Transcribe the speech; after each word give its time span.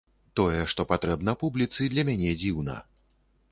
Тое, 0.39 0.61
што 0.73 0.85
патрэбна 0.91 1.35
публіцы, 1.43 1.91
для 1.97 2.07
мяне 2.09 2.35
дзіўна. 2.43 2.81